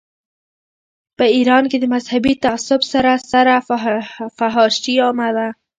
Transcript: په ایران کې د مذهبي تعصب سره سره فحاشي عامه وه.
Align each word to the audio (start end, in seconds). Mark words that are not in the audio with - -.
په 1.17 1.25
ایران 1.35 1.63
کې 1.71 1.77
د 1.79 1.85
مذهبي 1.93 2.33
تعصب 2.45 2.81
سره 2.91 3.11
سره 3.31 3.53
فحاشي 4.37 4.95
عامه 5.05 5.29
وه. 5.35 5.47